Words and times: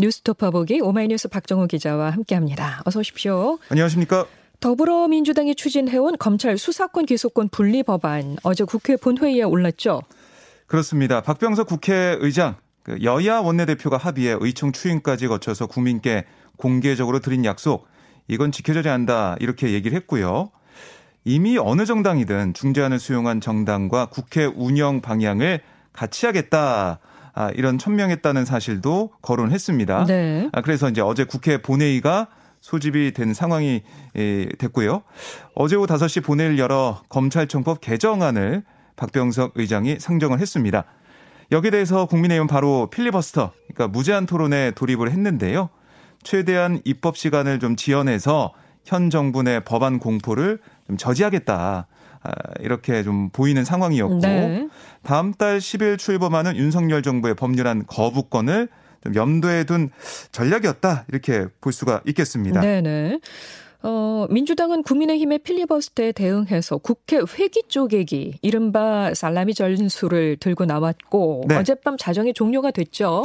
뉴스토퍼 0.00 0.50
보기 0.50 0.80
오마이뉴스 0.80 1.28
박정호 1.28 1.66
기자와 1.66 2.10
함께합니다. 2.10 2.82
어서 2.84 3.00
오십시오. 3.00 3.58
안녕하십니까? 3.68 4.26
더불어민주당이 4.60 5.54
추진해온 5.54 6.16
검찰 6.18 6.58
수사권 6.58 7.06
기소권 7.06 7.48
분리 7.50 7.82
법안 7.82 8.36
어제 8.42 8.64
국회 8.64 8.96
본회의에 8.96 9.42
올랐죠. 9.42 10.02
그렇습니다. 10.66 11.20
박병석 11.20 11.66
국회의장 11.66 12.56
그 12.82 12.98
여야 13.02 13.38
원내대표가 13.38 13.96
합의해 13.96 14.36
의총 14.40 14.72
추인까지 14.72 15.28
거쳐서 15.28 15.66
국민께 15.66 16.24
공개적으로 16.56 17.20
드린 17.20 17.44
약속 17.44 17.86
이건 18.28 18.52
지켜져야 18.52 18.92
한다 18.92 19.36
이렇게 19.40 19.72
얘기를 19.72 19.96
했고요. 19.96 20.50
이미 21.24 21.58
어느 21.58 21.84
정당이든 21.84 22.54
중재안을 22.54 22.98
수용한 22.98 23.40
정당과 23.40 24.06
국회 24.06 24.44
운영 24.46 25.00
방향을 25.00 25.60
같이 25.92 26.26
하겠다. 26.26 27.00
아, 27.40 27.50
이런 27.54 27.78
천명했다는 27.78 28.44
사실도 28.44 29.12
거론했습니다. 29.22 30.04
네. 30.04 30.50
아, 30.52 30.60
그래서 30.60 30.90
이제 30.90 31.00
어제 31.00 31.24
국회 31.24 31.62
본회의가 31.62 32.28
소집이 32.60 33.12
된 33.14 33.32
상황이 33.32 33.82
됐고요. 34.58 35.02
어제 35.54 35.76
오후 35.76 35.86
5시 35.86 36.22
본회의를 36.22 36.58
열어 36.58 37.00
검찰청법 37.08 37.80
개정안을 37.80 38.62
박병석 38.96 39.52
의장이 39.54 39.98
상정을 39.98 40.38
했습니다. 40.38 40.84
여기에 41.50 41.70
대해서 41.70 42.04
국민의힘은 42.04 42.46
바로 42.46 42.90
필리버스터, 42.90 43.52
그러니까 43.72 43.88
무제한 43.88 44.26
토론에 44.26 44.72
돌입을 44.72 45.10
했는데요. 45.10 45.70
최대한 46.22 46.82
입법 46.84 47.16
시간을 47.16 47.58
좀 47.58 47.76
지연해서 47.76 48.52
현 48.84 49.08
정부 49.08 49.42
내 49.42 49.60
법안 49.60 49.98
공포를 49.98 50.60
좀 50.86 50.98
저지하겠다. 50.98 51.86
아, 52.22 52.32
이렇게 52.60 53.02
좀 53.02 53.30
보이는 53.30 53.64
상황이었고 53.64 54.18
네. 54.18 54.68
다음 55.02 55.32
달 55.32 55.58
10일 55.58 55.98
출범하는 55.98 56.56
윤석열 56.56 57.02
정부의 57.02 57.34
법률안 57.34 57.86
거부권을 57.86 58.68
좀 59.02 59.14
염두에 59.14 59.64
둔 59.64 59.90
전략이었다 60.30 61.06
이렇게 61.08 61.46
볼 61.60 61.72
수가 61.72 62.02
있겠습니다. 62.06 62.60
네네. 62.60 63.20
어, 63.82 64.26
민주당은 64.28 64.82
국민의힘의 64.82 65.38
필리버스터에 65.38 66.12
대응해서 66.12 66.76
국회 66.76 67.18
회기 67.38 67.62
쪼개기, 67.66 68.38
이른바 68.42 69.14
살라미 69.14 69.54
전술을 69.54 70.36
들고 70.38 70.66
나왔고, 70.66 71.44
네. 71.48 71.56
어젯밤 71.56 71.96
자정이 71.96 72.34
종료가 72.34 72.72
됐죠. 72.72 73.24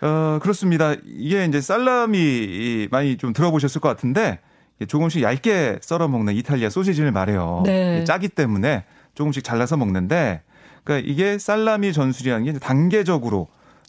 어, 0.00 0.38
그렇습니다. 0.42 0.96
이게 1.04 1.44
이제 1.44 1.60
살라미 1.60 2.88
많이 2.90 3.16
좀 3.16 3.32
들어보셨을 3.32 3.80
것 3.80 3.88
같은데, 3.88 4.40
조금씩 4.88 5.22
얇게 5.22 5.78
썰어 5.80 6.08
먹는 6.08 6.34
이탈리아 6.34 6.68
소시지를 6.70 7.12
말해요. 7.12 7.62
네. 7.64 8.04
짜기 8.04 8.28
때문에 8.28 8.84
조금씩 9.14 9.44
잘라서 9.44 9.76
먹는데, 9.76 10.42
그러니까 10.82 11.08
이게 11.10 11.38
살라미 11.38 11.92
전술이라는 11.92 12.44
게 12.44 12.58
단계적으로 12.58 13.46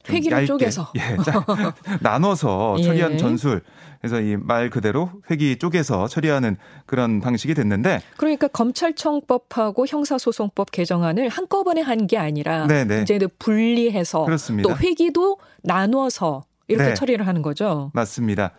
회기를 0.07 0.37
얇게, 0.37 0.45
쪼개서 0.45 0.91
예, 0.97 1.01
나눠서 2.01 2.75
예. 2.79 2.83
처리한 2.83 3.17
전술. 3.17 3.61
그래서 3.99 4.21
이 4.21 4.37
말 4.37 4.69
그대로 4.69 5.09
회기 5.31 5.57
쪼개서 5.57 6.07
처리하는 6.07 6.57
그런 6.85 7.21
방식이 7.21 7.55
됐는데 7.55 8.01
그러니까 8.17 8.47
검찰청법하고 8.47 9.87
형사소송법 9.87 10.69
개정안을 10.71 11.29
한꺼번에 11.29 11.81
한 11.81 12.05
게 12.05 12.19
아니라 12.19 12.67
네네. 12.67 13.01
이제 13.01 13.17
분리해서 13.39 14.25
그렇습니다. 14.25 14.69
또 14.69 14.77
회기도 14.77 15.39
나눠서 15.63 16.43
이렇게 16.67 16.89
네. 16.89 16.93
처리를 16.93 17.25
하는 17.25 17.41
거죠. 17.41 17.89
맞습니다. 17.95 18.51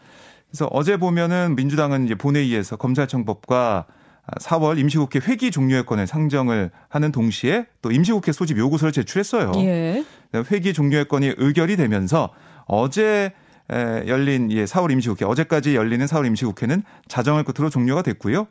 그래서 0.51 0.69
어제 0.73 0.97
보면은 0.97 1.57
민주당은 1.57 2.07
이제 2.07 2.15
본회의에서 2.15 2.77
검찰청법과 2.77 3.87
4월 4.41 4.79
임시국회 4.79 5.21
회기 5.21 5.51
종료의 5.51 5.87
건을 5.87 6.07
상정을 6.07 6.71
하는 6.89 7.13
동시에 7.13 7.67
또 7.83 7.93
임시국회 7.93 8.33
소집 8.33 8.59
요구서를 8.59 8.93
제출했어요. 8.93 9.53
예. 9.57 10.05
회기 10.51 10.73
종료의 10.73 11.07
건이 11.07 11.35
의결이 11.37 11.77
되면서 11.77 12.31
어제 12.67 13.33
열린 13.71 14.49
4월 14.49 14.91
임시국회 14.93 15.25
어제까지 15.25 15.77
열리는 15.77 16.05
4월 16.07 16.27
임시국회는 16.27 16.83
자정을 17.09 17.45
끝으로 17.45 17.71
종료가 17.71 18.03
됐고요. 18.03 18.49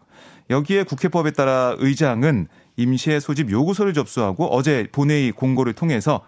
여기에 0.50 0.84
국회법에 0.84 1.32
따라 1.32 1.76
의장은 1.80 2.48
임시의 2.78 3.20
소집 3.20 3.52
요구서를 3.52 3.94
접수하고 3.94 4.46
어제 4.46 4.88
본회의 4.92 5.32
공고를 5.32 5.74
통해서 5.74 6.22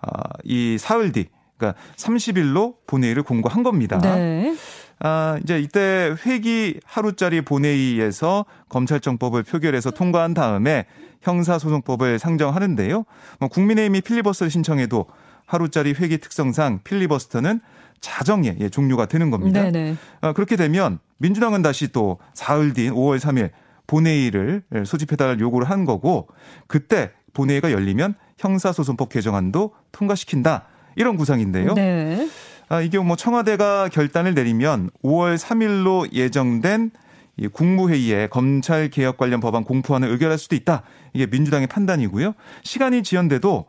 아, 0.00 0.08
이 0.44 0.76
사흘 0.78 1.12
뒤 1.12 1.26
그러니까 1.56 1.80
30일로 1.96 2.74
본회의를 2.86 3.22
공고한 3.22 3.62
겁니다. 3.62 3.98
네. 3.98 4.54
아, 5.00 5.38
이제 5.42 5.58
이때 5.60 6.14
회기 6.24 6.80
하루짜리 6.84 7.40
본회의에서 7.42 8.46
검찰청법을 8.68 9.42
표결해서 9.42 9.90
통과한 9.90 10.34
다음에 10.34 10.86
형사소송법을 11.22 12.18
상정하는데요. 12.18 13.04
뭐 13.40 13.48
국민의힘이 13.48 14.00
필리버스터를 14.02 14.50
신청해도 14.50 15.06
하루짜리 15.46 15.92
회기 15.92 16.18
특성상 16.18 16.80
필리버스터는 16.84 17.60
자정에 18.00 18.56
예, 18.60 18.68
종료가 18.68 19.06
되는 19.06 19.30
겁니다. 19.30 19.62
네네. 19.62 19.96
아, 20.20 20.32
그렇게 20.32 20.56
되면 20.56 20.98
민주당은 21.18 21.62
다시 21.62 21.88
또 21.88 22.18
사흘 22.34 22.74
뒤인 22.74 22.92
5월 22.92 23.18
3일 23.18 23.50
본회의를 23.86 24.62
소집해달라는 24.84 25.40
요구를 25.40 25.68
한 25.68 25.84
거고 25.84 26.28
그때 26.66 27.12
본회의가 27.32 27.72
열리면 27.72 28.14
형사소송법 28.38 29.08
개정안도 29.08 29.72
통과시킨다 29.92 30.66
이런 30.96 31.16
구상인데요. 31.16 31.74
네. 31.74 32.28
아, 32.68 32.80
이게 32.80 32.98
뭐 32.98 33.16
청와대가 33.16 33.88
결단을 33.88 34.34
내리면 34.34 34.90
5월 35.02 35.36
3일로 35.36 36.12
예정된 36.12 36.90
이 37.36 37.48
국무회의에 37.48 38.28
검찰 38.28 38.88
개혁 38.90 39.16
관련 39.16 39.40
법안 39.40 39.64
공포안을 39.64 40.08
의결할 40.08 40.38
수도 40.38 40.54
있다. 40.54 40.82
이게 41.12 41.26
민주당의 41.26 41.66
판단이고요. 41.66 42.34
시간이 42.62 43.02
지연돼도 43.02 43.66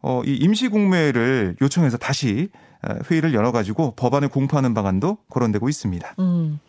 어, 0.00 0.22
이 0.24 0.36
임시국무회를 0.36 1.56
요청해서 1.60 1.96
다시 1.98 2.48
어, 2.86 2.94
회의를 3.10 3.34
열어가지고 3.34 3.94
법안을 3.96 4.28
공포하는 4.28 4.72
방안도 4.72 5.18
거론되고 5.30 5.68
있습니다. 5.68 6.14
음. 6.20 6.60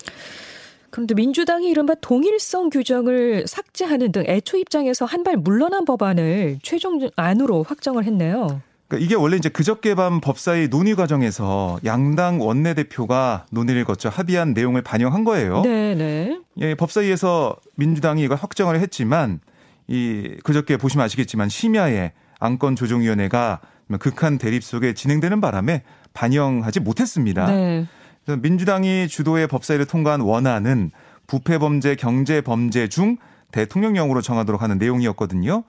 그런데 0.89 1.13
민주당이 1.13 1.69
이른바 1.69 1.93
동일성 2.01 2.71
규정을 2.71 3.45
삭제하는 3.47 4.11
등 4.11 4.23
애초 4.25 4.57
입장에서 4.57 5.05
한 5.05 5.23
발 5.23 5.37
물러난 5.37 5.85
법안을 5.85 6.59
최종 6.63 6.99
안으로 7.15 7.61
확정을 7.61 8.05
했네요. 8.05 8.61
그러니까 8.89 9.05
이게 9.05 9.15
원래 9.15 9.37
이제 9.37 9.49
그저께 9.49 9.93
밤 9.93 10.19
법사위 10.19 10.67
논의 10.69 10.95
과정에서 10.95 11.79
양당 11.85 12.41
원내대표가 12.41 13.45
논의를 13.51 13.85
거쳐 13.85 14.09
합의한 14.09 14.53
내용을 14.53 14.81
반영한 14.81 15.23
거예요. 15.23 15.61
네, 15.61 15.93
네. 15.93 16.39
예, 16.57 16.73
법사위에서 16.73 17.55
민주당이 17.75 18.23
이걸 18.23 18.37
확정을 18.37 18.79
했지만 18.81 19.39
이 19.87 20.35
그저께 20.43 20.77
보시면 20.77 21.05
아시겠지만 21.05 21.49
심야에 21.49 22.13
안건 22.39 22.75
조정위원회가 22.75 23.59
극한 23.99 24.39
대립 24.39 24.63
속에 24.63 24.93
진행되는 24.93 25.39
바람에 25.39 25.83
반영하지 26.13 26.79
못했습니다. 26.79 27.45
네. 27.45 27.85
그래서 28.25 28.41
민주당이 28.41 29.07
주도의 29.07 29.47
법사위를 29.47 29.85
통과한 29.85 30.21
원안은 30.21 30.91
부패 31.27 31.59
범죄, 31.59 31.95
경제 31.95 32.41
범죄 32.41 32.87
중 32.87 33.17
대통령령으로 33.51 34.21
정하도록 34.21 34.63
하는 34.63 34.79
내용이었거든요. 34.79 35.63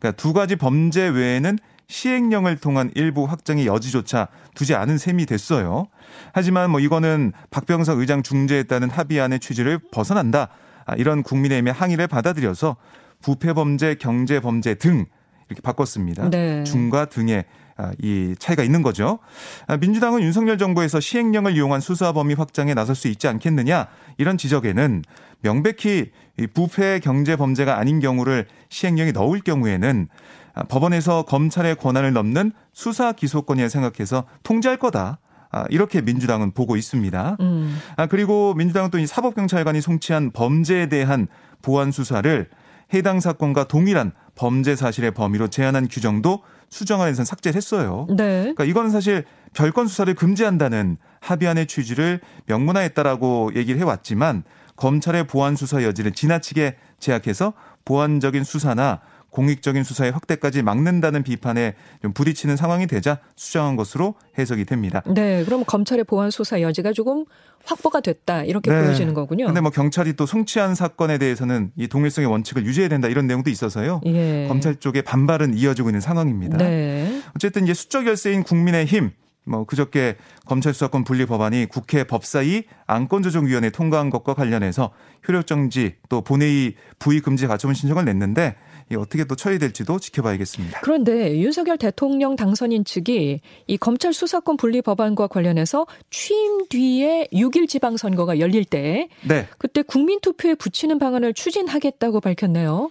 그러니까 0.00 0.20
두 0.20 0.32
가지 0.32 0.56
범죄 0.56 1.06
외에는 1.06 1.58
시행령을 1.88 2.56
통한 2.56 2.90
일부 2.94 3.24
확정의 3.24 3.66
여지조차 3.66 4.28
두지 4.54 4.74
않은 4.74 4.98
셈이 4.98 5.26
됐어요. 5.26 5.86
하지만 6.32 6.70
뭐 6.70 6.80
이거는 6.80 7.32
박병석 7.50 7.98
의장 7.98 8.22
따른 8.64 8.90
합의안의 8.90 9.40
취지를 9.40 9.78
벗어난다. 9.92 10.48
아, 10.86 10.94
이런 10.96 11.22
국민의힘의 11.22 11.72
항의를 11.72 12.06
받아들여서 12.06 12.76
부패범죄, 13.22 13.96
경제범죄 13.96 14.74
등 14.74 15.06
이렇게 15.48 15.60
바꿨습니다. 15.62 16.30
네. 16.30 16.64
중과 16.64 17.06
등의 17.06 17.44
아, 17.76 17.90
이 18.00 18.36
차이가 18.38 18.62
있는 18.62 18.82
거죠. 18.82 19.18
아, 19.66 19.76
민주당은 19.76 20.22
윤석열 20.22 20.58
정부에서 20.58 21.00
시행령을 21.00 21.56
이용한 21.56 21.80
수사 21.80 22.12
범위 22.12 22.34
확장에 22.34 22.72
나설 22.72 22.94
수 22.94 23.08
있지 23.08 23.26
않겠느냐 23.26 23.88
이런 24.16 24.38
지적에는 24.38 25.02
명백히 25.40 26.12
부패 26.54 27.00
경제 27.00 27.36
범죄가 27.36 27.76
아닌 27.76 28.00
경우를 28.00 28.46
시행령에 28.68 29.12
넣을 29.12 29.40
경우에는 29.40 30.08
아, 30.08 30.43
법원에서 30.68 31.22
검찰의 31.22 31.76
권한을 31.76 32.12
넘는 32.12 32.52
수사 32.72 33.12
기소권이라 33.12 33.68
생각해서 33.68 34.24
통제할 34.42 34.78
거다. 34.78 35.18
아, 35.50 35.64
이렇게 35.70 36.00
민주당은 36.00 36.52
보고 36.52 36.76
있습니다. 36.76 37.36
음. 37.40 37.78
아, 37.96 38.06
그리고 38.06 38.54
민주당은 38.54 38.90
또 38.90 38.98
이 38.98 39.06
사법경찰관이 39.06 39.80
송치한 39.80 40.32
범죄에 40.32 40.88
대한 40.88 41.28
보안 41.62 41.92
수사를 41.92 42.48
해당 42.92 43.20
사건과 43.20 43.64
동일한 43.64 44.12
범죄 44.34 44.74
사실의 44.76 45.12
범위로 45.12 45.48
제한한 45.48 45.88
규정도 45.88 46.42
수정안에서 46.70 47.24
삭제를 47.24 47.56
했어요. 47.56 48.06
네. 48.10 48.40
그러니까 48.42 48.64
이거는 48.64 48.90
사실 48.90 49.24
별건 49.52 49.86
수사를 49.86 50.12
금지한다는 50.14 50.96
합의안의 51.20 51.66
취지를 51.66 52.20
명문화했다라고 52.46 53.52
얘기를 53.54 53.80
해왔지만 53.80 54.42
검찰의 54.76 55.28
보안 55.28 55.54
수사 55.54 55.84
여지를 55.84 56.12
지나치게 56.12 56.76
제약해서 56.98 57.52
보안적인 57.84 58.42
수사나 58.42 59.00
공익적인 59.34 59.82
수사의 59.82 60.12
확대까지 60.12 60.62
막는다는 60.62 61.24
비판에 61.24 61.74
좀 62.00 62.12
부딪히는 62.12 62.56
상황이 62.56 62.86
되자 62.86 63.18
수정한 63.34 63.74
것으로 63.74 64.14
해석이 64.38 64.64
됩니다. 64.64 65.02
네, 65.12 65.44
그럼 65.44 65.64
검찰의 65.66 66.04
보안 66.04 66.30
수사 66.30 66.60
여지가 66.60 66.92
조금 66.92 67.24
확보가 67.64 68.00
됐다 68.00 68.44
이렇게 68.44 68.70
네. 68.70 68.80
보여지는 68.80 69.12
거군요. 69.12 69.46
근데 69.46 69.60
뭐 69.60 69.72
경찰이 69.72 70.12
또 70.12 70.24
송치한 70.24 70.76
사건에 70.76 71.18
대해서는 71.18 71.72
이 71.76 71.88
동일성의 71.88 72.30
원칙을 72.30 72.64
유지해야 72.64 72.88
된다 72.88 73.08
이런 73.08 73.26
내용도 73.26 73.50
있어서요. 73.50 74.00
예. 74.06 74.46
검찰 74.46 74.76
쪽의 74.76 75.02
반발은 75.02 75.54
이어지고 75.54 75.88
있는 75.88 76.00
상황입니다. 76.00 76.58
네. 76.58 77.20
어쨌든 77.34 77.64
이제 77.64 77.74
수적 77.74 78.06
열세인 78.06 78.44
국민의힘 78.44 79.10
뭐 79.46 79.64
그저께 79.64 80.16
검찰 80.46 80.72
수사권 80.72 81.04
분리 81.04 81.26
법안이 81.26 81.66
국회 81.66 82.04
법사위 82.04 82.64
안건조정위원회 82.86 83.70
통과한 83.70 84.10
것과 84.10 84.34
관련해서 84.34 84.90
효력 85.26 85.46
정지 85.46 85.96
또 86.08 86.22
본회의 86.22 86.74
부의 86.98 87.20
금지 87.20 87.46
가처분 87.46 87.74
신청을 87.74 88.04
냈는데 88.04 88.56
이 88.73 88.73
어떻게 88.96 89.24
또 89.24 89.34
처리될지도 89.34 89.98
지켜봐야겠습니다. 89.98 90.80
그런데 90.82 91.38
윤석열 91.38 91.78
대통령 91.78 92.36
당선인 92.36 92.84
측이 92.84 93.40
이 93.66 93.76
검찰 93.78 94.12
수사권 94.12 94.56
분리 94.56 94.82
법안과 94.82 95.26
관련해서 95.26 95.86
취임 96.10 96.66
뒤에 96.68 97.28
6일 97.32 97.68
지방선거가 97.68 98.38
열릴 98.38 98.64
때 98.64 99.08
네. 99.26 99.48
그때 99.58 99.82
국민 99.82 100.20
투표에 100.20 100.54
붙이는 100.54 100.98
방안을 100.98 101.34
추진하겠다고 101.34 102.20
밝혔네요. 102.20 102.90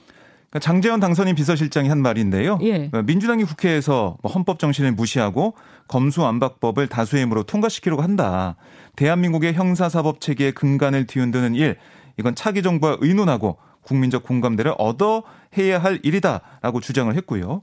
그러니까 0.53 0.59
장재원 0.59 0.99
당선인 0.99 1.33
비서실장이 1.35 1.89
한 1.89 1.99
말인데요. 2.01 2.59
예. 2.61 2.71
그러니까 2.71 3.01
민주당이 3.03 3.43
국회에서 3.43 4.17
뭐 4.21 4.31
헌법 4.31 4.59
정신을 4.59 4.91
무시하고 4.91 5.55
검수안박법을 5.87 6.87
다수의 6.87 7.23
힘으로 7.23 7.43
통과시키려고 7.43 8.03
한다. 8.03 8.55
대한민국의 8.95 9.53
형사사법 9.53 10.21
체계의 10.21 10.51
근간을 10.53 11.07
뒤흔드는 11.07 11.55
일, 11.55 11.77
이건 12.19 12.35
차기 12.35 12.61
정부와 12.61 12.97
의논하고 13.01 13.57
국민적 13.83 14.23
공감대를 14.23 14.73
얻어 14.77 15.23
해야 15.57 15.79
할 15.79 15.99
일이다라고 16.03 16.79
주장을 16.81 17.13
했고요. 17.15 17.61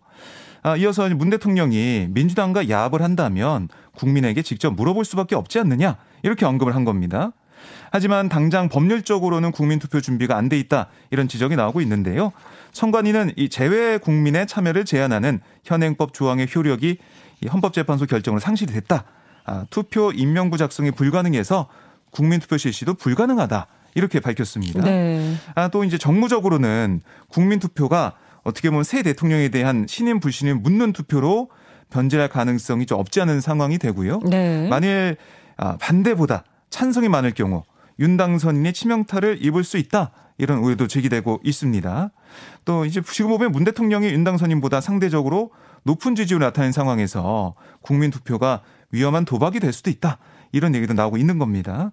아, 0.62 0.76
이어서 0.76 1.08
문 1.08 1.30
대통령이 1.30 2.08
민주당과 2.10 2.68
야합을 2.68 3.02
한다면 3.02 3.68
국민에게 3.96 4.42
직접 4.42 4.72
물어볼 4.74 5.04
수밖에 5.04 5.34
없지 5.34 5.58
않느냐 5.58 5.96
이렇게 6.22 6.44
언급을 6.44 6.74
한 6.74 6.84
겁니다. 6.84 7.32
하지만 7.90 8.28
당장 8.28 8.68
법률적으로는 8.68 9.52
국민투표 9.52 10.00
준비가 10.00 10.36
안 10.36 10.48
돼 10.48 10.58
있다 10.58 10.88
이런 11.10 11.28
지적이 11.28 11.56
나오고 11.56 11.80
있는데요. 11.80 12.32
선관위는 12.72 13.32
이 13.36 13.48
재외 13.48 13.98
국민의 13.98 14.46
참여를 14.46 14.84
제한하는 14.84 15.40
현행법 15.64 16.14
조항의 16.14 16.48
효력이 16.54 16.98
이 17.42 17.46
헌법재판소 17.46 18.06
결정으로 18.06 18.38
상실이 18.40 18.72
됐다. 18.72 19.04
아, 19.44 19.64
투표 19.70 20.12
임명부 20.12 20.56
작성이 20.56 20.90
불가능해서 20.90 21.68
국민투표 22.10 22.56
실시도 22.58 22.94
불가능하다. 22.94 23.66
이렇게 23.94 24.20
밝혔습니다. 24.20 24.82
네. 24.82 25.34
아, 25.54 25.68
또 25.68 25.84
이제 25.84 25.98
정무적으로는 25.98 27.00
국민 27.28 27.58
투표가 27.58 28.14
어떻게 28.42 28.70
보면 28.70 28.84
새 28.84 29.02
대통령에 29.02 29.48
대한 29.48 29.86
신임 29.88 30.20
불신임 30.20 30.62
묻는 30.62 30.92
투표로 30.92 31.50
변질할 31.90 32.28
가능성이 32.28 32.86
좀 32.86 32.98
없지 32.98 33.20
않은 33.20 33.40
상황이 33.40 33.78
되고요. 33.78 34.20
네. 34.20 34.68
만일 34.68 35.16
아, 35.56 35.76
반대보다 35.78 36.44
찬성이 36.70 37.08
많을 37.08 37.32
경우 37.32 37.64
윤 37.98 38.16
당선인의 38.16 38.72
치명타를 38.72 39.44
입을 39.44 39.64
수 39.64 39.76
있다. 39.76 40.12
이런 40.38 40.58
우려도 40.58 40.86
제기되고 40.86 41.40
있습니다. 41.44 42.10
또 42.64 42.86
이제 42.86 43.02
지금 43.12 43.30
보면 43.30 43.52
문 43.52 43.64
대통령이 43.64 44.08
윤 44.08 44.24
당선인보다 44.24 44.80
상대적으로 44.80 45.50
높은 45.82 46.14
지지율을 46.14 46.46
나타낸 46.46 46.72
상황에서 46.72 47.54
국민 47.82 48.10
투표가 48.10 48.62
위험한 48.90 49.26
도박이 49.26 49.60
될 49.60 49.72
수도 49.74 49.90
있다. 49.90 50.18
이런 50.52 50.74
얘기도 50.74 50.94
나오고 50.94 51.16
있는 51.16 51.38
겁니다. 51.38 51.92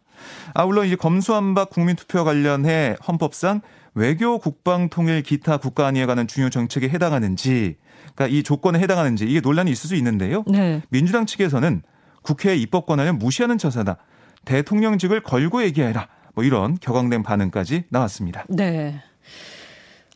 아, 0.53 0.65
물론 0.65 0.85
이제 0.85 0.95
검수안박 0.95 1.69
국민투표 1.69 2.23
관련해 2.23 2.95
헌법상 3.07 3.61
외교, 3.93 4.37
국방, 4.39 4.89
통일, 4.89 5.23
기타 5.23 5.57
국가 5.57 5.87
안위에 5.87 6.05
관한 6.05 6.27
중요 6.27 6.49
정책에 6.49 6.87
해당하는지, 6.89 7.77
그러니까 8.15 8.27
이 8.27 8.43
조건에 8.43 8.79
해당하는지 8.79 9.25
이게 9.25 9.39
논란이 9.39 9.71
있을 9.71 9.87
수 9.87 9.95
있는데요. 9.95 10.43
네. 10.47 10.81
민주당 10.89 11.25
측에서는 11.25 11.81
국회의 12.21 12.61
입법 12.61 12.85
권한을 12.85 13.13
무시하는 13.13 13.57
처사다. 13.57 13.97
대통령직을 14.45 15.21
걸고 15.21 15.63
얘기해라. 15.63 16.07
뭐 16.35 16.43
이런 16.43 16.77
격앙된 16.79 17.23
반응까지 17.23 17.85
나왔습니다. 17.89 18.45
네. 18.49 19.01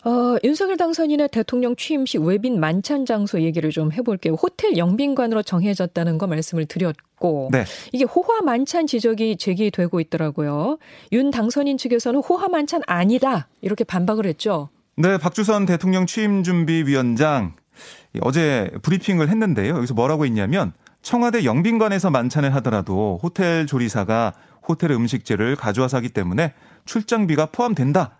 어, 0.04 0.36
윤석열 0.44 0.78
당선인의 0.78 1.30
대통령 1.30 1.76
취임식 1.76 2.22
외빈 2.22 2.60
만찬 2.60 3.06
장소 3.06 3.42
얘기를 3.42 3.70
좀 3.70 3.92
해볼게요. 3.92 4.34
호텔 4.34 4.76
영빈관으로 4.78 5.44
정해졌다는 5.44 6.18
거 6.18 6.26
말씀을 6.26 6.66
드렸고, 6.66 7.50
네. 7.52 7.66
이게 7.92 8.06
호화 8.06 8.42
만찬 8.42 8.88
지적이 8.88 9.38
제기되고 9.38 10.00
있더라고요. 10.00 10.80
윤 11.12 11.30
당선인 11.30 11.78
측에서는 11.78 12.20
호화 12.22 12.48
만찬 12.48 12.82
아니다 12.88 13.48
이렇게 13.62 13.84
반박을 13.84 14.26
했죠. 14.26 14.70
네, 14.96 15.18
박주선 15.18 15.68
대통령 15.68 16.06
취임 16.08 16.44
준비 16.44 16.84
위원장 16.86 17.54
어제 18.22 18.72
브리핑을 18.82 19.30
했는데요. 19.30 19.76
여기서 19.76 19.94
뭐라고 19.94 20.26
했냐면 20.26 20.74
청와대 21.02 21.46
영빈관에서 21.46 22.10
만찬을 22.10 22.54
하더라도 22.56 23.20
호텔 23.22 23.66
조리사가 23.66 24.34
호텔 24.68 24.92
음식재를 24.92 25.56
가져와서 25.56 25.98
하기 25.98 26.10
때문에 26.10 26.54
출장비가 26.86 27.48
포함된다. 27.48 28.18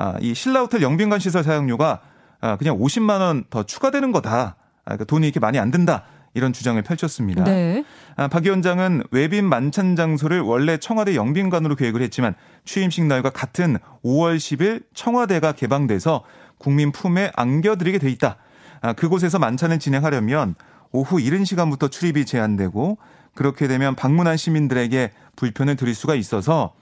아, 0.00 0.14
이 0.20 0.32
신라호텔 0.32 0.80
영빈관 0.80 1.18
시설 1.18 1.42
사용료가 1.42 2.00
아, 2.40 2.56
그냥 2.56 2.78
50만 2.78 3.20
원 3.20 3.44
더 3.50 3.64
추가되는 3.64 4.12
거다. 4.12 4.30
아, 4.30 4.54
그러니까 4.84 5.04
돈이 5.06 5.26
이렇게 5.26 5.40
많이 5.40 5.58
안 5.58 5.72
든다. 5.72 6.04
이런 6.34 6.52
주장을 6.52 6.80
펼쳤습니다. 6.82 7.42
네. 7.42 7.84
아, 8.14 8.28
박 8.28 8.44
위원장은 8.44 9.02
외빈 9.10 9.44
만찬 9.44 9.96
장소를 9.96 10.40
원래 10.40 10.76
청와대 10.76 11.16
영빈관으로 11.16 11.74
계획을 11.74 12.00
했지만 12.02 12.34
취임식 12.64 13.06
날과 13.06 13.30
같은 13.30 13.78
5월 14.04 14.36
10일 14.36 14.84
청와대가 14.94 15.50
개방돼서 15.52 16.22
국민 16.58 16.92
품에 16.92 17.32
안겨드리게 17.34 17.98
돼 17.98 18.08
있다. 18.10 18.36
아, 18.82 18.92
그곳에서 18.92 19.40
만찬을 19.40 19.80
진행하려면 19.80 20.54
오후 20.92 21.20
이른 21.20 21.44
시간부터 21.44 21.88
출입이 21.88 22.24
제한되고 22.24 22.98
그렇게 23.34 23.66
되면 23.66 23.96
방문한 23.96 24.36
시민들에게 24.36 25.10
불편을 25.34 25.74
드릴 25.74 25.96
수가 25.96 26.14
있어서 26.14 26.74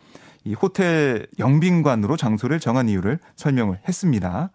이 0.47 0.55
호텔 0.55 1.27
영빈관으로 1.41 2.17
장소를 2.17 2.61
정한 2.61 2.89
이유를 2.89 3.19
설명을 3.35 3.81
했습니다. 3.89 4.51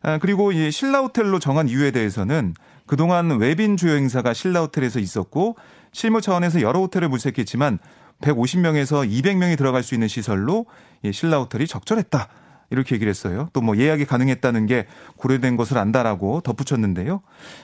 아, 0.00 0.18
그리고 0.18 0.52
이 0.52 0.70
신라 0.70 1.00
호텔로 1.00 1.38
정한 1.38 1.68
이유에 1.68 1.90
대해서는 1.90 2.54
그동안 2.86 3.38
외빈 3.38 3.76
주요 3.76 3.92
행사가 3.92 4.32
신라 4.32 4.62
호텔에서 4.62 4.98
있었고 4.98 5.56
실무 5.92 6.22
차원에서 6.22 6.62
여러 6.62 6.80
호텔을 6.80 7.10
물색했지만 7.10 7.78
150명에서 8.22 9.08
200명이 9.08 9.58
들어갈 9.58 9.82
수 9.82 9.94
있는 9.94 10.08
시설로 10.08 10.64
이 11.02 11.12
신라 11.12 11.40
호텔이 11.40 11.66
적절했다. 11.66 12.28
이렇게 12.70 12.94
얘기를 12.94 13.10
했어요. 13.10 13.48
또 13.52 13.60
뭐 13.60 13.76
예약이 13.76 14.06
가능했다는 14.06 14.66
게 14.66 14.86
고려된 15.16 15.56
것을 15.56 15.78
안다라고 15.78 16.40
덧붙였는데요. 16.40 17.20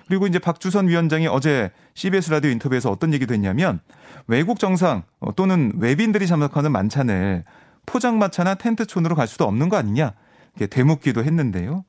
그리고 0.06 0.26
이제 0.26 0.38
박주선 0.38 0.88
위원장이 0.88 1.26
어제 1.26 1.70
CBS 1.94 2.30
라디오 2.30 2.50
인터뷰에서 2.50 2.90
어떤 2.90 3.14
얘기도 3.14 3.32
했냐면 3.32 3.80
외국 4.26 4.58
정상 4.58 5.02
또는 5.36 5.72
외빈들이 5.78 6.26
참석하는 6.26 6.72
만찬을 6.72 7.44
포장마차나 7.86 8.54
텐트촌으로 8.54 9.14
갈 9.14 9.26
수도 9.26 9.44
없는 9.44 9.68
거 9.68 9.76
아니냐. 9.76 10.12
이렇게 10.56 10.66
되묻기도 10.66 11.24
했는데요. 11.24 11.84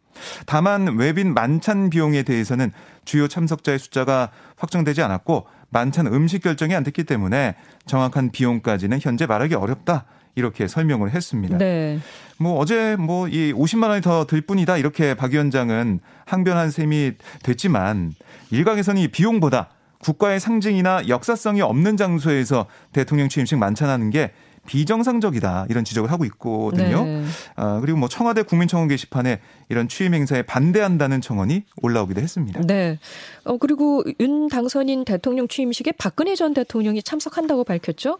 다만 0.45 0.97
외빈 0.97 1.33
만찬 1.33 1.89
비용에 1.89 2.23
대해서는 2.23 2.71
주요 3.03 3.27
참석자의 3.27 3.79
숫자가 3.79 4.31
확정되지 4.55 5.01
않았고 5.01 5.45
만찬 5.69 6.07
음식 6.07 6.41
결정이 6.41 6.73
안 6.73 6.83
됐기 6.83 7.03
때문에 7.03 7.55
정확한 7.85 8.31
비용까지는 8.31 8.99
현재 9.01 9.25
말하기 9.25 9.55
어렵다. 9.55 10.05
이렇게 10.35 10.67
설명을 10.67 11.11
했습니다. 11.11 11.57
네. 11.57 11.99
뭐 12.37 12.57
어제 12.59 12.95
뭐 12.97 13.27
이 13.27 13.53
50만 13.53 13.89
원이 13.89 14.01
더 14.01 14.25
들 14.25 14.41
뿐이다 14.41 14.77
이렇게 14.77 15.13
박 15.15 15.31
위원장은 15.31 15.99
항변한 16.25 16.71
셈이 16.71 17.13
됐지만 17.43 18.13
일각에서는 18.51 19.01
이 19.01 19.07
비용보다 19.07 19.69
국가의 19.99 20.39
상징이나 20.39 21.07
역사성이 21.07 21.61
없는 21.61 21.97
장소에서 21.97 22.67
대통령 22.91 23.29
취임식 23.29 23.57
만찬하는 23.57 24.09
게 24.09 24.31
비정상적이다 24.67 25.67
이런 25.69 25.83
지적을 25.85 26.11
하고 26.11 26.25
있거든요. 26.25 27.05
네. 27.05 27.23
아, 27.55 27.79
그리고 27.81 27.99
뭐 27.99 28.09
청와대 28.09 28.41
국민청원 28.41 28.87
게시판에 28.87 29.39
이런 29.69 29.87
취임 29.87 30.13
행사에 30.13 30.41
반대한다는 30.41 31.21
청원이 31.21 31.63
올라오기도 31.81 32.19
했습니다. 32.21 32.61
네. 32.65 32.97
어 33.43 33.57
그리고 33.57 34.03
윤 34.19 34.47
당선인 34.49 35.05
대통령 35.05 35.47
취임식에 35.47 35.93
박근혜 35.93 36.35
전 36.35 36.53
대통령이 36.53 37.03
참석한다고 37.03 37.63
밝혔죠? 37.63 38.17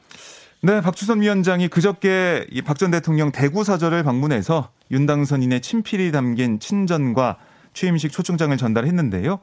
네, 0.62 0.82
박주선 0.82 1.22
위원장이 1.22 1.68
그저께 1.68 2.48
이박전 2.52 2.92
대통령 2.92 3.32
대구 3.32 3.64
사절을 3.64 4.04
방문해서 4.04 4.70
윤 4.92 5.06
당선인의 5.06 5.62
친필이 5.62 6.12
담긴 6.12 6.60
친전과 6.60 7.38
취임식 7.74 8.12
초청장을 8.12 8.56
전달했는데요. 8.58 9.40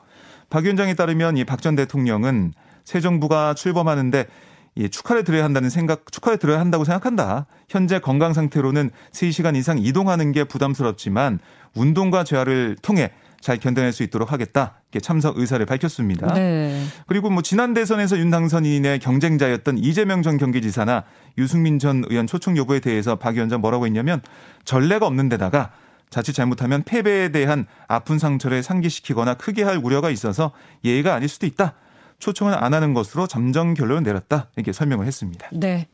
박 0.51 0.65
위원장에 0.65 0.95
따르면 0.95 1.37
이 1.37 1.45
박 1.45 1.61
전 1.61 1.77
대통령은 1.77 2.53
새 2.85 3.01
정부가 3.01 3.55
출범하는데 3.55 4.27
예, 4.79 4.89
축하를 4.89 5.23
드려야 5.23 5.45
한다는 5.45 5.69
생각, 5.69 6.11
축하를 6.11 6.39
드려야 6.39 6.59
한다고 6.59 6.85
생각한다. 6.85 7.47
현재 7.69 7.99
건강 7.99 8.33
상태로는 8.33 8.91
3시간 9.13 9.55
이상 9.55 9.79
이동하는 9.79 10.33
게 10.33 10.45
부담스럽지만 10.45 11.39
운동과 11.75 12.25
재활을 12.25 12.77
통해 12.81 13.13
잘 13.43 13.59
견뎌낼 13.59 13.93
수 13.93 14.03
있도록 14.05 14.33
하겠다. 14.33 14.81
이렇게 14.91 15.01
참석 15.01 15.37
의사를 15.37 15.65
밝혔습니다. 15.67 16.33
네. 16.33 16.87
그리고 17.07 17.29
뭐 17.29 17.43
지난 17.43 17.75
대선에서 17.75 18.19
윤 18.19 18.31
당선인의 18.31 19.01
경쟁자였던 19.01 19.79
이재명 19.79 20.23
전 20.23 20.39
경기지사나 20.39 21.05
유승민 21.37 21.79
전 21.79 22.05
의원 22.09 22.27
초청 22.27 22.57
여부에 22.57 22.81
대해서 22.81 23.17
박 23.17 23.35
위원장 23.35 23.61
뭐라고 23.61 23.85
했냐면 23.85 24.23
전례가 24.65 25.07
없는 25.07 25.29
데다가 25.29 25.73
자칫 26.09 26.35
잘못하면 26.35 26.85
패배에 26.85 27.31
대한 27.31 27.67
아픈 27.89 28.19
상처를 28.19 28.63
상기시키거나 28.63 29.35
크게 29.35 29.65
할 29.65 29.79
우려가 29.79 30.09
있어서 30.11 30.53
예의가 30.85 31.15
아닐 31.15 31.29
수도 31.29 31.47
있다. 31.47 31.75
초청을 32.21 32.55
안 32.55 32.73
하는 32.73 32.95
것으로 32.95 33.27
잠정 33.27 33.75
결론을 33.75 34.05
내렸다. 34.05 34.49
이렇게 34.55 34.73
설명을 34.73 35.07
했습니다. 35.07 35.49
네. 35.53 35.89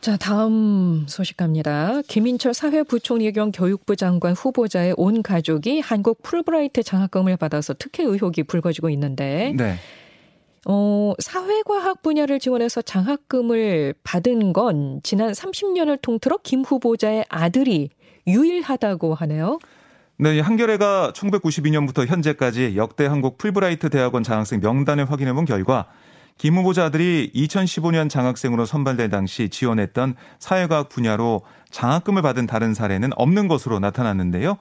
자, 0.00 0.16
다음 0.16 1.04
소식 1.08 1.36
갑니다. 1.36 2.00
김인철 2.08 2.54
사회부총리 2.54 3.30
겸 3.32 3.52
교육부 3.52 3.96
장관 3.96 4.32
후보자의 4.32 4.94
온 4.96 5.22
가족이 5.22 5.80
한국 5.80 6.22
풀브라이트 6.22 6.82
장학금을 6.82 7.36
받아서 7.36 7.74
특혜 7.78 8.04
의혹이 8.04 8.44
불거지고 8.44 8.88
있는데 8.90 9.52
네. 9.58 9.74
어, 10.66 11.12
사회과학 11.18 12.00
분야를 12.00 12.38
지원해서 12.38 12.80
장학금을 12.80 13.92
받은 14.02 14.54
건 14.54 15.00
지난 15.02 15.32
30년을 15.32 16.00
통틀어 16.00 16.38
김 16.42 16.62
후보자의 16.62 17.26
아들이 17.28 17.90
유일하다고 18.26 19.14
하네요. 19.14 19.58
네, 20.16 20.40
한겨레가 20.40 21.12
1992년부터 21.14 22.06
현재까지 22.06 22.74
역대 22.76 23.04
한국 23.04 23.36
풀브라이트 23.36 23.90
대학원 23.90 24.22
장학생 24.22 24.60
명단을 24.60 25.10
확인해 25.10 25.34
본 25.34 25.44
결과 25.44 25.88
김 26.40 26.56
후보자 26.56 26.86
아들이 26.86 27.30
2015년 27.34 28.08
장학생으로 28.08 28.64
선발될 28.64 29.10
당시 29.10 29.50
지원했던 29.50 30.14
사회과학 30.38 30.88
분야로 30.88 31.42
장학금을 31.70 32.22
받은 32.22 32.46
다른 32.46 32.72
사례는 32.72 33.10
없는 33.16 33.46
것으로 33.46 33.78
나타났는데요. 33.78 34.56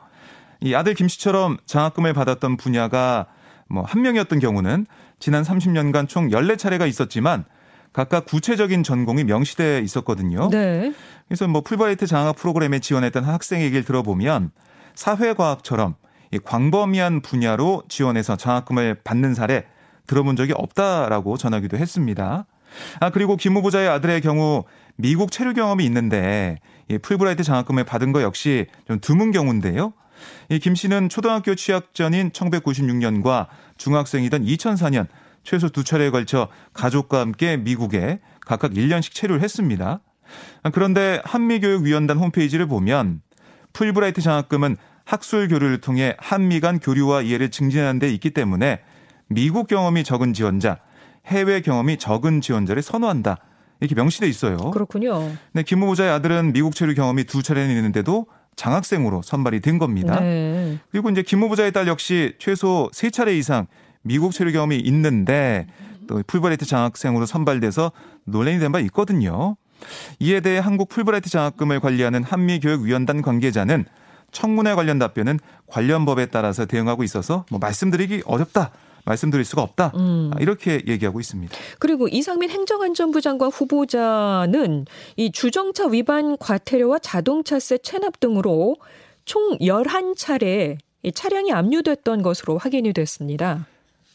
이 0.60 0.76
아들 0.76 0.94
김 0.94 1.08
씨처럼 1.08 1.56
장학금을 1.66 2.12
받았던 2.12 2.58
분야가 2.58 3.28
뭐 3.70 3.86
한 3.86 4.02
명이었던 4.02 4.40
경우는 4.40 4.88
지난 5.20 5.44
30년간 5.44 6.10
총 6.10 6.28
14차례가 6.28 6.86
있었지만 6.86 7.46
각각 7.94 8.26
구체적인 8.26 8.84
전공이 8.84 9.24
명시돼 9.24 9.80
있었거든요. 9.80 10.50
네. 10.50 10.94
그래서 11.30 11.48
뭐 11.48 11.62
풀브라이트 11.62 12.08
장학 12.08 12.36
프로그램에 12.36 12.80
지원했던 12.80 13.24
학생 13.24 13.62
얘기를 13.62 13.86
들어보면 13.86 14.52
사회과학처럼 14.96 15.96
이 16.32 16.40
광범위한 16.40 17.22
분야로 17.22 17.84
지원해서 17.88 18.36
장학금을 18.36 18.96
받는 19.06 19.34
사례 19.34 19.66
들어본 20.10 20.36
적이 20.36 20.54
없다라고 20.56 21.38
전하기도 21.38 21.78
했습니다. 21.78 22.46
아 23.00 23.10
그리고 23.12 23.36
김 23.36 23.56
후보자의 23.56 23.88
아들의 23.88 24.22
경우 24.22 24.64
미국 24.96 25.32
체류 25.32 25.54
경험이 25.54 25.86
있는데 25.86 26.58
이 26.90 26.98
풀브라이트 26.98 27.44
장학금을 27.44 27.84
받은 27.84 28.12
거 28.12 28.24
역시 28.24 28.66
좀 28.88 29.00
드문 29.00 29.32
경우인데요. 29.32 29.94
이 30.50 30.60
김 30.60 30.76
씨는 30.76 31.10
초등학교 31.10 31.56
취학 31.56 31.94
전인 31.94 32.32
1996년과 32.32 33.48
중학생이던 33.78 34.44
2004년 34.46 35.08
최소 35.44 35.70
두 35.70 35.84
차례에 35.84 36.10
걸쳐 36.10 36.50
가족과 36.74 37.20
함께 37.22 37.56
미국에 37.58 38.20
각각 38.42 38.72
1년씩 38.72 39.14
체류를 39.14 39.42
했습니다. 39.42 40.02
그런데 40.74 41.22
한미교육위원단 41.24 42.18
홈페이지를 42.18 42.66
보면 42.66 43.22
풀브라이트 43.74 44.22
장학금은 44.22 44.76
학술 45.06 45.48
교류를 45.48 45.82
통해 45.82 46.16
한미 46.20 46.60
간 46.60 46.80
교류와 46.80 47.22
이해를 47.22 47.50
증진하는 47.50 48.00
데 48.00 48.12
있기 48.14 48.32
때문에 48.32 48.82
미국 49.30 49.68
경험이 49.68 50.04
적은 50.04 50.34
지원자, 50.34 50.80
해외 51.28 51.62
경험이 51.62 51.98
적은 51.98 52.42
지원자를 52.42 52.82
선호한다. 52.82 53.38
이렇게 53.80 53.96
명시돼 53.96 54.28
있어요. 54.28 54.58
그렇군요. 54.72 55.32
네, 55.54 55.64
김 55.64 55.82
후보자의 55.82 56.12
아들은 56.12 56.52
미국 56.52 56.76
체류 56.76 56.96
경험이 56.96 57.24
두 57.24 57.42
차례는 57.44 57.74
있는데도 57.76 58.26
장학생으로 58.56 59.22
선발이 59.22 59.62
된 59.62 59.78
겁니다. 59.78 60.20
네. 60.20 60.80
그리고 60.92 61.10
이제 61.10 61.22
김 61.22 61.42
후보자의 61.42 61.72
딸 61.72 61.88
역시 61.88 62.34
최소 62.40 62.90
세 62.92 63.10
차례 63.10 63.38
이상 63.38 63.68
미국 64.02 64.34
체류 64.34 64.52
경험이 64.52 64.78
있는데 64.80 65.68
또 66.08 66.22
풀브라이트 66.28 66.66
장학생으로 66.66 67.26
선발돼서 67.26 67.92
논란이 68.26 68.60
된 68.60 68.72
바 68.72 68.80
있거든요. 68.82 69.56
이에 70.20 70.42
대해 70.42 70.60
한국 70.60 70.90
풀브라이트 70.90 71.30
장학금을 71.30 71.80
관리하는 71.80 72.24
한미교육위원단 72.24 73.22
관계자는 73.22 73.86
청문회 74.32 74.76
관련 74.76 75.00
답변은 75.00 75.40
관련 75.68 76.06
법에 76.06 76.26
따라서 76.26 76.66
대응하고 76.66 77.04
있어서 77.04 77.46
뭐 77.50 77.60
말씀드리기 77.60 78.24
어렵다. 78.26 78.72
말씀드릴 79.10 79.44
수가 79.44 79.62
없다. 79.62 79.92
음. 79.96 80.32
이렇게 80.40 80.82
얘기하고 80.88 81.20
있습니다. 81.20 81.56
그리고 81.80 82.08
이상민 82.08 82.50
행정안전부 82.50 83.22
장관 83.22 83.50
후보자는 83.50 84.86
이 85.18 85.32
주정차 85.32 85.88
위반 85.88 86.38
과태료와 86.38 87.00
자동차세 87.00 87.80
체납 87.80 88.20
등으로 88.20 88.76
총 89.26 89.58
11차례 89.58 90.78
차량이 91.14 91.52
압류됐던 91.52 92.22
것으로 92.22 92.58
확인이 92.58 92.94
됐습니다. 92.94 93.66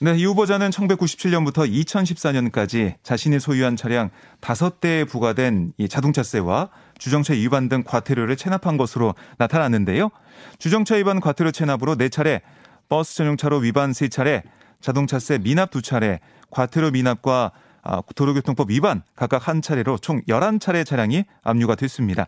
네, 0.00 0.16
이 0.16 0.24
후보자는 0.24 0.70
1997년부터 0.70 1.70
2014년까지 1.70 2.94
자신이 3.02 3.40
소유한 3.40 3.76
차량 3.76 4.10
5대에 4.40 5.08
부과된 5.08 5.72
이 5.78 5.88
자동차세와 5.88 6.68
주정차 6.98 7.32
위반 7.32 7.68
등 7.68 7.82
과태료를 7.84 8.36
체납한 8.36 8.76
것으로 8.76 9.14
나타났는데요. 9.38 10.10
주정차 10.58 10.96
위반 10.96 11.20
과태료 11.20 11.52
체납으로 11.52 11.96
4차례, 11.96 12.42
버스 12.88 13.14
전용차로 13.16 13.58
위반 13.58 13.92
3차례, 13.92 14.42
자동차세 14.84 15.38
미납 15.38 15.70
2차례, 15.70 16.18
과태료 16.50 16.90
미납과 16.90 17.52
아, 17.86 18.00
도로교통법 18.14 18.70
위반 18.70 19.02
각각 19.14 19.48
한 19.48 19.60
차례로 19.60 19.98
총 19.98 20.22
11차례 20.22 20.86
차량이 20.86 21.24
압류가 21.42 21.74
됐습니다. 21.74 22.26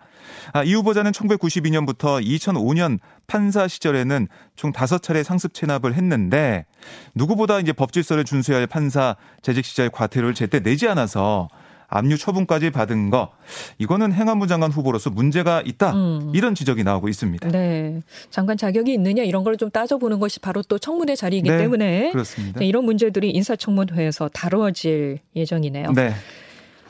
아, 0.53 0.63
이 0.65 0.75
후보자는 0.75 1.13
1992년부터 1.13 2.23
2005년 2.23 2.99
판사 3.27 3.69
시절에는 3.69 4.29
총 4.55 4.73
5차례 4.73 5.23
상습 5.23 5.55
체납을 5.55 5.95
했는데 5.95 6.67
누구보다 7.15 7.61
이제 7.61 7.73
법질서를 7.73 8.25
준수해야 8.25 8.61
할 8.61 8.67
판사 8.67 9.17
재직 9.43 9.65
시절 9.65 9.89
과태료를 9.89 10.35
제때 10.35 10.61
내지 10.61 10.89
않아서 10.89 11.49
압류 11.89 12.17
처분까지 12.17 12.71
받은 12.71 13.11
거 13.11 13.33
이거는 13.79 14.13
행안부 14.13 14.47
장관 14.47 14.71
후보로서 14.71 15.11
문제가 15.11 15.63
있다 15.65 15.93
음. 15.95 16.33
이런 16.35 16.55
지적이 16.55 16.85
나오고 16.85 17.09
있습니다. 17.09 17.49
네, 17.49 18.03
장관 18.31 18.57
자격이 18.57 18.93
있느냐 18.95 19.23
이런 19.25 19.43
걸 19.43 19.57
좀 19.57 19.71
따져보는 19.71 20.21
것이 20.21 20.39
바로 20.41 20.63
또 20.63 20.79
청문회 20.79 21.17
자리이기 21.17 21.49
네, 21.49 21.57
때문에 21.59 22.11
그렇습니다. 22.13 22.61
네, 22.61 22.67
이런 22.67 22.85
문제들이 22.85 23.31
인사청문회에서 23.31 24.29
다뤄질 24.29 25.19
예정이네요. 25.35 25.93
네. 25.93 26.13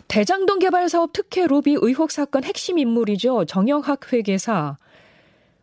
대장동 0.09 0.59
개발 0.59 0.89
사업 0.89 1.13
특혜 1.13 1.47
로비 1.47 1.77
의혹 1.81 2.11
사건 2.11 2.43
핵심 2.45 2.79
인물이죠 2.79 3.45
정영학 3.45 4.13
회계사. 4.13 4.77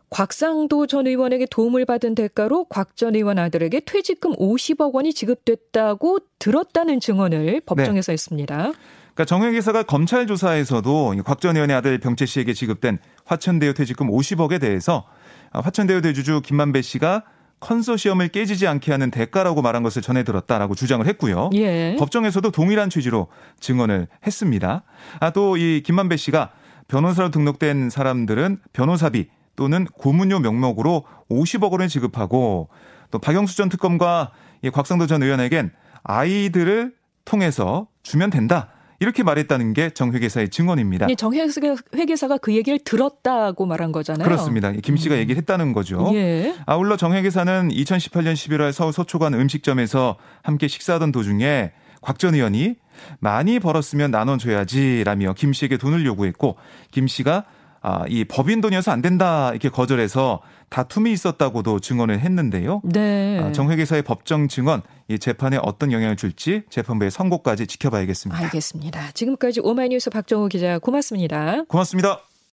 곽상도 0.09 0.85
전 0.87 1.07
의원에게 1.07 1.47
도움을 1.49 1.85
받은 1.85 2.13
대가로 2.15 2.65
곽 2.65 2.95
전 2.95 3.15
의원 3.15 3.39
아들에게 3.39 3.79
퇴직금 3.81 4.33
50억 4.35 4.93
원이 4.93 5.13
지급됐다고 5.13 6.19
들었다는 6.39 6.99
증언을 6.99 7.61
법정에서 7.65 8.11
네. 8.11 8.13
했습니다. 8.13 8.71
그러니까 9.13 9.25
정혜 9.25 9.51
기사가 9.51 9.83
검찰 9.83 10.25
조사에서도 10.27 11.15
곽 11.23 11.39
전 11.39 11.55
의원의 11.55 11.75
아들 11.75 11.97
병채 11.99 12.25
씨에게 12.25 12.53
지급된 12.53 12.97
화천대유 13.25 13.73
퇴직금 13.73 14.09
50억에 14.09 14.59
대해서 14.59 15.05
화천대유 15.51 16.01
대주주 16.01 16.41
김만배 16.41 16.81
씨가 16.81 17.23
컨소시엄을 17.59 18.27
깨지지 18.29 18.67
않게 18.67 18.91
하는 18.91 19.09
대가라고 19.11 19.61
말한 19.61 19.83
것을 19.83 20.01
전해 20.01 20.23
들었다라고 20.23 20.75
주장을 20.75 21.05
했고요. 21.05 21.49
예. 21.53 21.95
법정에서도 21.97 22.51
동일한 22.51 22.89
취지로 22.89 23.27
증언을 23.59 24.07
했습니다. 24.25 24.83
아, 25.19 25.29
또 25.29 25.55
이 25.57 25.81
김만배 25.85 26.17
씨가 26.17 26.51
변호사로 26.89 27.29
등록된 27.31 27.89
사람들은 27.89 28.59
변호사비 28.73 29.27
또는 29.55 29.85
고문료 29.85 30.39
명목으로 30.39 31.05
50억 31.29 31.71
원을 31.71 31.87
지급하고 31.87 32.69
또 33.11 33.19
박영수 33.19 33.55
전 33.55 33.69
특검과 33.69 34.31
이 34.63 34.69
곽상도 34.69 35.07
전 35.07 35.23
의원에겐 35.23 35.71
아이들을 36.03 36.93
통해서 37.25 37.87
주면 38.01 38.29
된다. 38.29 38.69
이렇게 39.03 39.21
말했다는 39.21 39.73
게 39.73 39.89
정 39.93 40.13
회계사의 40.13 40.49
증언입니다. 40.49 41.07
정 41.17 41.33
회계사가 41.33 42.37
그 42.37 42.53
얘기를 42.55 42.79
들었다고 42.79 43.65
말한 43.65 43.91
거잖아요. 43.91 44.23
그렇습니다. 44.23 44.71
김 44.71 44.95
씨가 44.97 45.15
음. 45.15 45.19
얘기를 45.19 45.37
했다는 45.37 45.73
거죠. 45.73 46.09
예. 46.13 46.55
아울러 46.65 46.95
정 46.97 47.13
회계사는 47.13 47.69
2018년 47.69 48.33
11월 48.33 48.71
서울 48.71 48.93
서초관 48.93 49.33
음식점에서 49.33 50.17
함께 50.41 50.67
식사하던 50.67 51.11
도중에 51.11 51.71
곽 52.01 52.17
전 52.17 52.33
의원이 52.35 52.75
많이 53.19 53.59
벌었으면 53.59 54.11
나눠줘야지 54.11 55.03
라며 55.05 55.33
김 55.33 55.51
씨에게 55.53 55.77
돈을 55.77 56.05
요구했고 56.05 56.55
김 56.91 57.07
씨가 57.07 57.45
아, 57.81 58.05
이 58.07 58.23
법인 58.23 58.61
돈이어서 58.61 58.91
안 58.91 59.01
된다 59.01 59.49
이렇게 59.51 59.67
거절해서 59.69 60.41
다툼이 60.73 61.11
있었다고도 61.11 61.79
증언을 61.81 62.19
했는데요. 62.19 62.81
네. 62.83 63.39
아, 63.39 63.51
정회계사의 63.51 64.01
법정 64.01 64.47
증언 64.47 64.81
이 65.07 65.19
재판에 65.19 65.59
어떤 65.61 65.91
영향을 65.91 66.15
줄지 66.15 66.63
재판부의 66.71 67.11
선고까지 67.11 67.67
지켜봐야겠습니다. 67.67 68.43
알겠습니다. 68.43 69.11
지금까지 69.11 69.59
오마이뉴스 69.61 70.09
박정호 70.09 70.47
기자 70.47 70.79
고맙습니다. 70.79 71.63
고맙습니다. 71.67 72.32